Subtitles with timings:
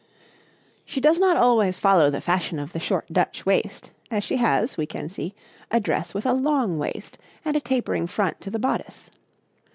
[0.83, 4.75] She does not always follow the fashion of the short Dutch waist as she has,
[4.75, 5.35] we can see,
[5.69, 9.11] a dress with a long waist and a tapering front to the bodice.